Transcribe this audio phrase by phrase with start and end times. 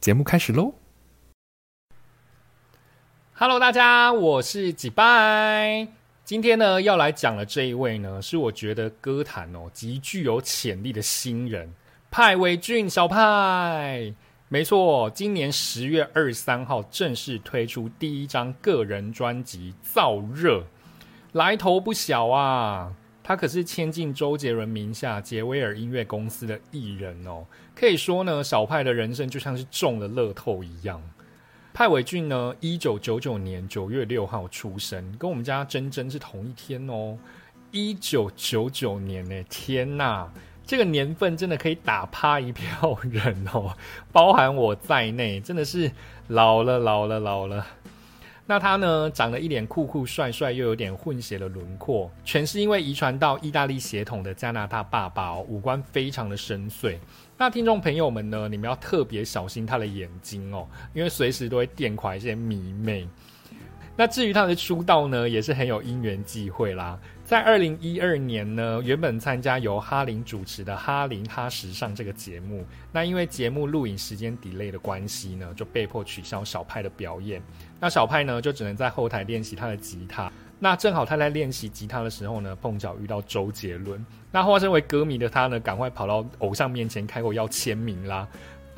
[0.00, 0.74] 节目开始喽
[3.34, 5.97] ！Hello，大家，我是几拜。
[6.28, 11.72] 今天呢，要来讲的这一位呢，是我觉得歌坛哦极具有潜力的新人——
[12.12, 14.12] 派伟俊小派。
[14.50, 20.58] 没错，今年十月二十三号正式推出第一张个人专辑《燥热》，
[21.32, 22.92] 来头不小啊！
[23.24, 31.02] 他可是签进周杰伦名下杰威尔音乐公司的艺人哦，可以说呢，小派的人生就像是中了乐透一样。
[31.78, 37.16] 蔡伟俊呢，一九九九年九月六号出生，跟我们家珍珍是同一天哦。
[37.70, 40.28] 一九九九年呢，天呐，
[40.66, 43.76] 这个年份真的可以打趴一票人哦，
[44.10, 45.88] 包含我在内，真的是
[46.26, 47.64] 老了老了老了。
[48.50, 56.96] 那他呢，长得一脸酷酷帅帅，又有点混血的轮廓，全是因为遗传到意大利血统的加拿大爸爸哦，五官非常的深邃。
[57.36, 63.06] 那听众朋友们呢，你们要特别小心他的眼睛哦，因为随时都会电垮一些迷妹。
[63.98, 66.96] 那至于他的出道呢，也是很有因缘际会啦。
[67.24, 77.42] 在二零一二年呢，原本参加由哈林主持的《哈林哈时尚》这个节目，那因为节目录影时间 delay 的关系呢，就被迫取消小派的表演。
[77.80, 80.30] 那小派呢，就只能在后台练习他的吉他。
[80.60, 84.04] 那正好他在练习吉他的时候呢，碰巧遇到周杰伦。
[84.30, 88.28] 那化身为歌迷的他呢，赶快跑到偶像面前开口要签名啦。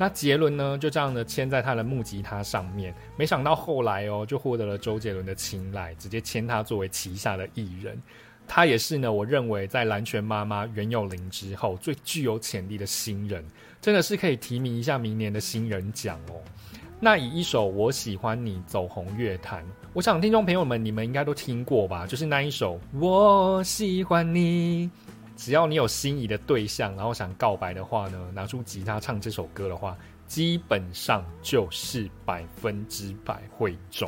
[0.01, 2.91] 那杰伦呢，就这样的签在他的木吉他上面。
[3.15, 8.01] 没想到后来哦，就获得了周杰伦的青睐，直接签他作为旗下的艺人。
[8.47, 13.45] 他也是呢，我认为在蓝泉妈妈袁咏琳之后最具有潜力的新人，
[13.79, 16.41] 真的是可以提名一下明年的新人奖哦。
[16.99, 19.63] 那以一首《我喜欢你》走红乐坛，
[19.93, 22.07] 我想听众朋友们你们应该都听过吧？
[22.07, 24.87] 就是那一首《我喜欢你》，
[25.43, 29.97] 只要你有心仪的对象，然后想告白的话呢，拿出吉他唱这首歌的话，
[30.27, 34.07] 基本上就是百分之百会中。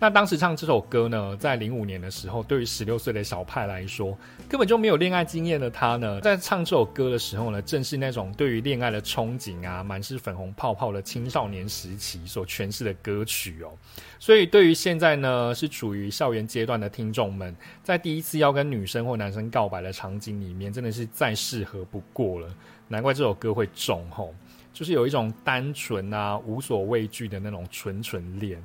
[0.00, 4.16] 那当时唱这首歌呢，在零五年的时候，对于十六岁的小派来说，
[4.48, 13.72] 根本就没有恋爱经验的他呢，在唱这首歌的时候呢，正是那种对于恋爱的憧憬啊，满是粉红泡泡的青少年时期所诠释的歌曲哦。
[14.18, 22.48] 所以，对于现在呢是处于校园阶段的听众们，在第一次要跟女生或男生告白的场景里面，真的是再适合不过了。
[22.88, 24.34] 难怪这首歌会中吼，
[24.72, 28.62] 就是有一种单纯啊、无所畏惧的那种纯纯恋。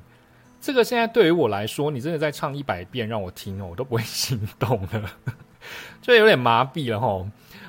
[0.60, 5.10] 这个现在对于我来说，你真的再唱一百遍让我听哦，我都不会心动了，
[6.02, 7.26] 就有点麻痹了吼。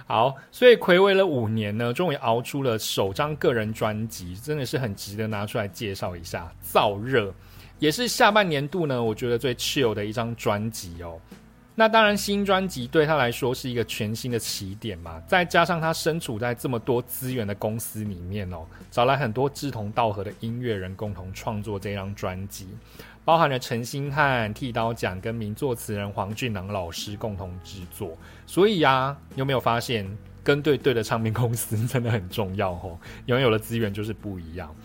[0.08, 6.52] 好，所以暌违了五年呢，终于熬出了首张个人专辑，真的是很值得拿出来介绍一下。
[6.62, 7.34] 燥热
[7.80, 11.18] 也是下半年度呢，我觉得最 chill 的一张专辑哦。
[11.74, 15.22] 那当然，新专辑对他来说是一个全新的起点嘛。
[15.26, 22.68] 再加上他身处在这么多资源的公司里面哦，找来很多志同道合的音乐人共同创作这张专辑，
[23.24, 28.18] 包含了陈星汉、剃刀奖跟名作词人黄俊朗老师共同制作。
[28.46, 30.06] 所以呀，有没有发现
[30.44, 33.00] 跟对对的唱片公司真的很重要哦？
[33.28, 34.76] 拥有的资源就是不一样。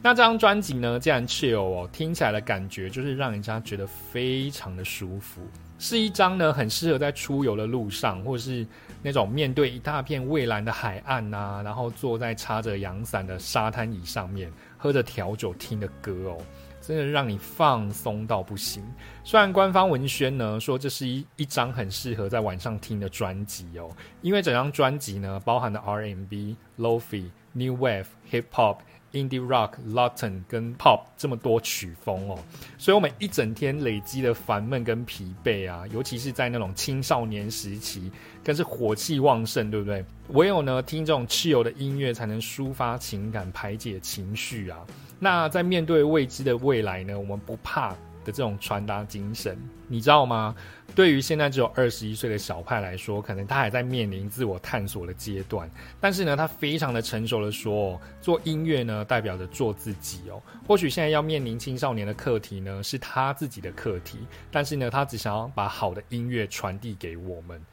[0.00, 5.42] 那这张专辑呢，既然 chill 哦，听起来的感觉就是让人家觉得非常的舒服。
[5.80, 8.66] 是一张呢，很适合在出游的路上，或是
[9.02, 16.38] 那种面对一大片蔚蓝的海岸呐，然后坐在插着阳伞的沙滩椅上面，喝着调酒听的歌哦，
[16.82, 18.84] 真的让你放松到不行。
[19.24, 23.88] 虽然官方文宣呢说这是一一张很适合在晚上听的专辑哦，
[24.20, 28.78] 因为整张专辑呢包含了 R&B、Lo-Fi、New Wave、Hip Hop。
[29.12, 32.38] Indie Rock、Latin 跟 Pop 这么多曲风哦，
[32.78, 38.08] 所以我们一整天累积的烦闷跟疲惫啊，尤其是在那种青少年时期，
[38.44, 40.04] 更是火气旺盛，对不对？
[40.28, 44.78] 唯有呢听这种汽油的音乐，才能抒发情感、排解情绪啊。
[45.18, 47.96] 那在面对未知的未来呢，我们不怕。
[48.24, 49.58] 的这种传达精神，
[49.88, 50.54] 你知道吗？
[50.94, 55.70] 对于现在只有二十一岁的小派来说，可能他还在面临自我探索的阶段。
[56.00, 60.42] 但是呢，他非常的成熟的说，做音乐呢，代表着做自己哦。
[60.66, 64.18] 或许现在要面临青少年的课题呢，是他自己的课题。
[64.50, 67.64] 但是呢，他只想要把好的音乐传递给我们，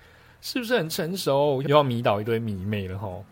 [0.41, 1.61] 是不是很成熟？
[1.63, 3.25] 又要迷倒一堆迷妹了吼。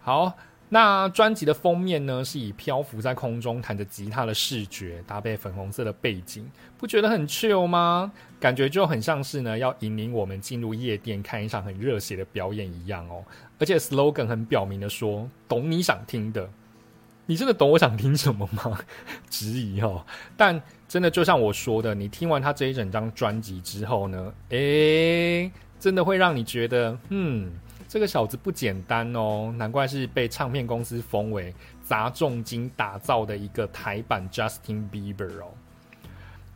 [0.00, 0.32] 好。
[0.68, 6.44] 那专辑的封面呢，是以漂浮在空中弹着吉他的视觉，搭配粉红色的背景，
[6.76, 8.12] 不觉得很 chill 吗？
[8.40, 13.24] 感觉就很像是呢要引领我们进入夜店看一场很热血的表演一样哦。
[13.58, 16.48] 而且 slogan 很表明的说，懂你想听的。
[17.28, 18.78] 你真的懂我想听什么吗？
[19.30, 20.04] 质疑哦。
[20.36, 27.50] 但真的就像我说的，你听完他这一整张专辑之后呢，诶，真的会让你觉得，嗯，
[27.88, 31.54] 这个小子不简单哦，难怪是被唱片公司封为
[31.84, 35.48] 砸重金打造的一个台版 Justin Bieber 哦。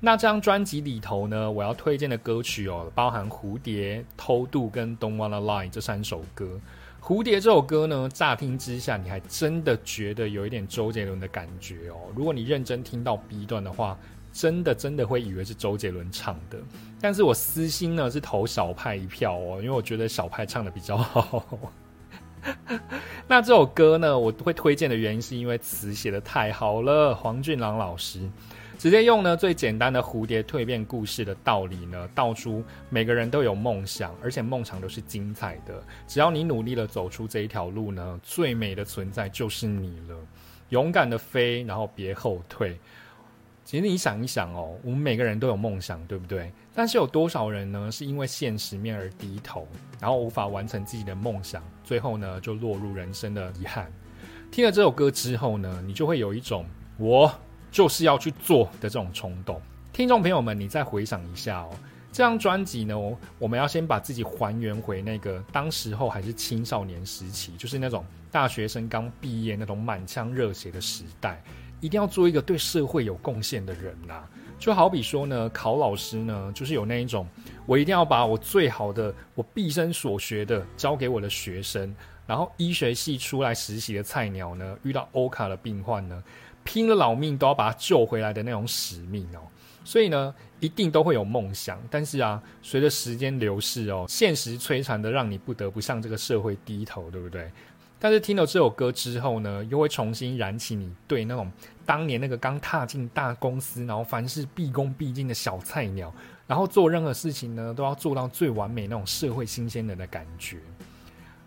[0.00, 6.58] 那这张专辑里头呢，我要推荐的歌曲哦，包含《蝴蝶》、《偷渡》跟《Don't Wanna Lie》这三首歌。
[7.02, 11.96] 蝴蝶这首歌呢，乍听之下，你还真的觉得有一点周杰伦的感觉哦。
[12.14, 13.98] 如果你认真听到 B 段的话，
[14.32, 16.58] 真的真的会以为是周杰伦唱的。
[17.00, 21.58] 但是我私心呢是投小派一票哦，因为我觉得小派唱的比较好。
[23.26, 28.30] 那这首歌呢，我会推荐的原因是因为词写的太好了，黄俊朗老师。
[28.80, 35.82] 直接用呢最简单的蝴蝶蜕变故事的道理呢，道出每个人都有梦想，而且梦想都是精彩的。
[36.08, 40.16] 只要你努力的走出这一条路呢，最美的存在就是你了。
[40.70, 42.80] 勇敢的飞，然后别后退。
[43.66, 46.50] 其实你想一想哦，我们每个人都有梦想，对不对？
[46.74, 49.68] 但是有多少人呢，是因为现实面而低头，
[50.00, 53.92] 然后无法完成自己的梦想，最后呢就落入人生的遗憾。
[54.50, 56.64] 听了这首歌之后呢，你就会有一种
[56.96, 57.30] 我。
[57.70, 59.60] 就是要去做的这种冲动，
[59.92, 61.70] 听众朋友们，你再回想一下哦，
[62.10, 62.98] 这张专辑呢，
[63.38, 71.42] 我们要先把自己还原回那个当时候还是青少年时期，就是那种大学生刚毕业那种满腔热血的时代，
[71.80, 74.24] 一定要做一个对社会有贡献的人呐。
[74.58, 77.26] 就好比说呢，考老师呢，就是有那一种，
[77.64, 81.94] 我一定要把我最好的、我毕生所学的教给我的学生，
[82.26, 86.22] 然后医学系出来实习的菜鸟呢，遇到欧卡的病患呢。
[86.64, 89.40] 拼了老命都要把他救回来的那种使命哦，
[89.84, 91.80] 所以呢，一定都会有梦想。
[91.90, 97.50] 但是啊，随着时间流逝哦，现实摧残的让你不得不向这个社会低头，对不对？
[98.02, 101.50] 但是听了这首歌之后呢，又会重新燃起你对那种
[101.84, 106.10] 当年那个刚踏进大公司，然后凡事毕恭毕敬的小菜鸟，
[106.46, 110.58] 然后做任何事情呢都要做到最完美那种社会新鲜人的感觉。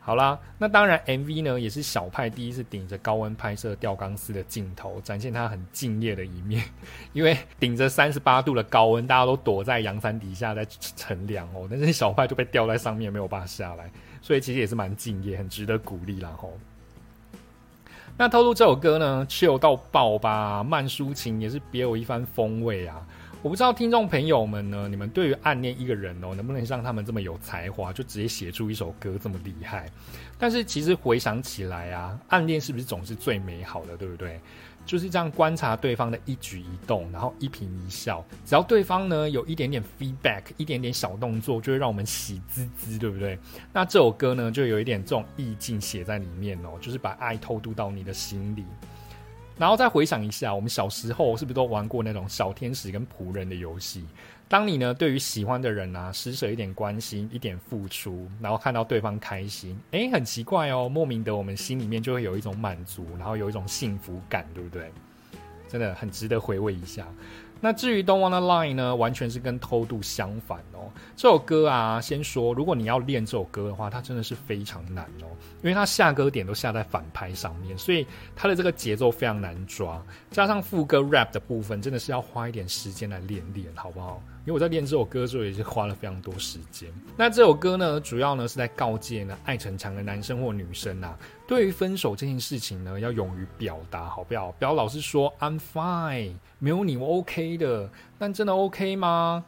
[0.06, 6.62] 好啦，那当然，MV 呢也是小派第一次顶着高温拍摄吊钢丝的镜头，展现他很敬业的一面。
[7.14, 10.68] 因为顶着三十八度的高温，大家都躲在阳伞底下在
[10.98, 13.90] 乘凉哦，但是小派就被吊在上面，没有办法下来，
[14.22, 16.52] 所以其实也是蛮敬业，很值得鼓励啦吼。
[18.18, 23.08] 那透露这首歌呢，chill 到爆吧，慢抒情也是别有一番风味啊。
[23.44, 29.92] 我不知道听众朋友们呢，你们对于暗恋一个人哦，能不能像他们这么有才华，就直接写出一首歌这么厉害？
[30.40, 34.40] 但是其实回想起来啊，暗恋是不是总是最美好的，对不对？
[34.86, 43.38] 就是这样观察对方的一举一动，然后一颦一笑，只要对方呢有一点点 feedback，一点点小动作，就会让我们喜滋滋，对不对？
[43.74, 48.64] 那这首歌呢，就有一点这种意境写在里面哦，就是把爱偷渡到你的心里。
[49.58, 54.06] 然后再回想一下，我们小时候是不是都玩过那种小天使跟仆人的游戏？
[54.50, 64.92] 当你呢对于喜欢的人啊施舍一点关心、一点付出，然后看到对方开心，诶，很奇怪哦，莫名的我们心里面就会有一种满足，然后有一种幸福感，对不对？
[65.68, 67.08] 真的很值得回味一下。
[67.64, 70.92] 那至于《Don't Wanna Lie》呢，完全是跟偷渡相反哦。
[71.16, 84.22] 这首歌啊，先说，如果你要练这首歌的话，它真的是非常难哦，因为它下歌点都下在反拍上面，所以它的这个节奏非常难抓，加上副歌 rap 的部分，真的是要花一点时间来练练，好不好？
[84.46, 86.92] 因为我在练这首歌的时候，也是花了非常多时间。
[87.16, 99.46] 那这首歌呢，主要呢是在告诫呢爱逞强的男生或女生啊，对于分手这件事情呢，要勇于表达，好不好不要老是说 I'm fine，没有你我 OK 的，但真的 OK 吗？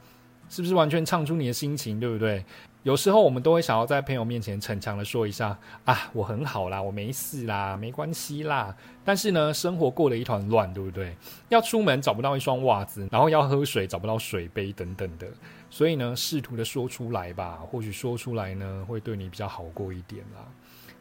[0.48, 2.46] 是不是完全唱出你的心情，对不对？
[2.86, 8.76] 有时候我们都会想要在朋友面前逞强的说一下啊，我很好啦，我没事啦，没关系啦。
[9.04, 11.18] 但是呢，生活过得一团乱，对不对？
[11.50, 15.28] 要出门找不到一双袜子，然后要喝水找不到水杯等等的。
[15.72, 20.46] 所以呢，试图的说出来吧，或许说出来呢，会对你比较好过一点啦。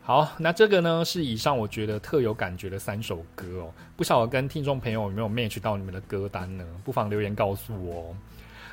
[0.00, 6.64] 好，那这个呢是以上我觉得特有感觉的三首歌哦，不晓得跟听众朋友有没有 match 到你们的歌单呢？
[6.82, 8.16] 不妨留言告诉我。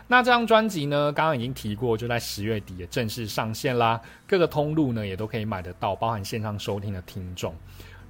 [0.08, 4.00] 那这张专辑呢，刚刚已经提过，就在十月底也正式上线啦。
[4.28, 7.56] 各个通路呢也都可以买得到，包含线上收听的听众。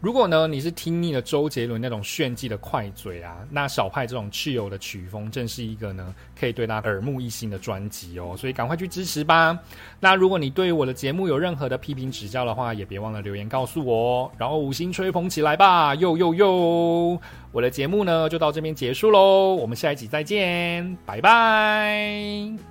[0.01, 8.35] 如果呢你是听腻了周杰伦那种炫技的快嘴啊，那小派这种去油的曲风，正是一个呢可以对他耳目一新的专辑哦。
[8.35, 9.57] 所以赶快去支持吧。
[9.99, 14.31] 那如果你对我的节目有任何的批评指教的话，也别忘了留言告诉我哦。
[14.39, 17.21] 然后五星吹捧起来吧，哟哟哟！
[17.51, 22.70] 我的节目呢就到这边结束喽，我们下一集再见，拜拜。